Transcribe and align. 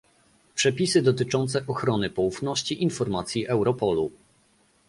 Przepisy 0.55 1.01
dotyczące 1.01 1.67
ochrony 1.67 2.09
poufności 2.09 2.83
informacji 2.83 3.47
Europolu 3.47 4.11